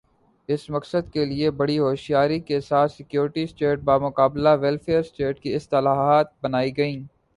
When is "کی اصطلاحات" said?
5.39-6.33